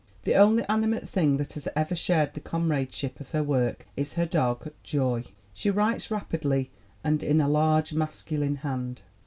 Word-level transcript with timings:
The 0.23 0.33
only 0.33 0.63
animate 0.67 1.07
thing 1.07 1.37
that 1.37 1.53
has 1.53 1.67
ever 1.75 1.95
shared 1.95 2.33
the 2.33 2.39
com 2.39 2.69
radeship 2.71 3.19
of 3.19 3.29
her 3.33 3.43
work 3.43 3.85
is 3.95 4.15
her 4.15 4.25
dog, 4.25 4.71
Joy. 4.81 5.25
She 5.53 5.69
writes 5.69 6.09
rapidly 6.09 6.71
and 7.03 7.21
in 7.21 7.39
a 7.39 7.47
large, 7.47 7.93
masculine 7.93 8.55
hand." 8.55 9.03